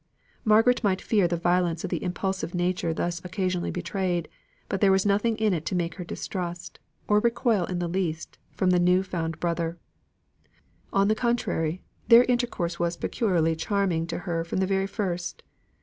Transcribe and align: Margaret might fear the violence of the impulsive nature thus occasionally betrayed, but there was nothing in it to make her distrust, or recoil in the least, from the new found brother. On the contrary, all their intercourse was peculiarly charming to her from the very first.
Margaret 0.43 0.83
might 0.83 0.99
fear 0.99 1.27
the 1.27 1.37
violence 1.37 1.83
of 1.83 1.91
the 1.91 2.01
impulsive 2.03 2.55
nature 2.55 2.91
thus 2.91 3.23
occasionally 3.23 3.69
betrayed, 3.69 4.29
but 4.67 4.81
there 4.81 4.91
was 4.91 5.05
nothing 5.05 5.37
in 5.37 5.53
it 5.53 5.63
to 5.67 5.75
make 5.75 5.93
her 5.93 6.03
distrust, 6.03 6.79
or 7.07 7.19
recoil 7.19 7.65
in 7.65 7.77
the 7.77 7.87
least, 7.87 8.39
from 8.51 8.71
the 8.71 8.79
new 8.79 9.03
found 9.03 9.39
brother. 9.39 9.77
On 10.91 11.07
the 11.07 11.13
contrary, 11.13 11.83
all 11.83 12.05
their 12.07 12.23
intercourse 12.23 12.79
was 12.79 12.97
peculiarly 12.97 13.55
charming 13.55 14.07
to 14.07 14.17
her 14.25 14.43
from 14.43 14.57
the 14.57 14.65
very 14.65 14.87
first. 14.87 15.43